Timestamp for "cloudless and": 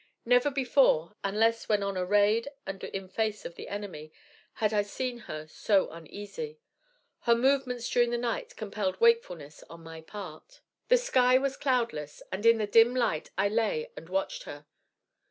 11.55-12.47